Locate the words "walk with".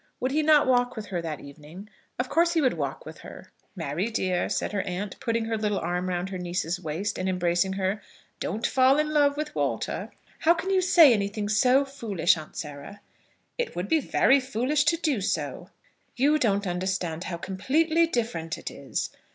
0.65-1.05, 2.73-3.19